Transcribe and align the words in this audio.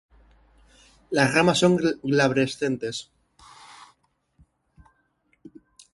Las 1.11 1.31
ramas 1.35 1.59
son 1.59 1.77
glabrescentes. 2.01 3.11